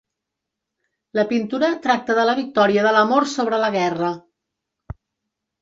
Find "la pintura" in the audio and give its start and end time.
1.19-1.69